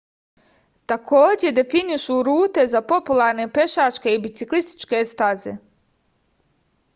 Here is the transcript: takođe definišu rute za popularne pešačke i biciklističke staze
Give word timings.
takođe 0.93 1.51
definišu 1.57 2.15
rute 2.27 2.63
za 2.71 2.81
popularne 2.93 3.45
pešačke 3.59 4.15
i 4.15 4.23
biciklističke 4.25 5.03
staze 5.13 5.55